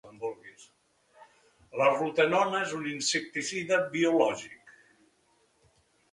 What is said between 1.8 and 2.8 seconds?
La rotenona és